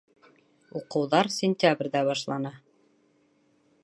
[0.79, 2.53] Уҡыуҙар сентябрҙә башлана.